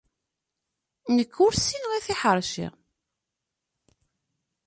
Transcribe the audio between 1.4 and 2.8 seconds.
ur ssineɣ i tiḥeṛci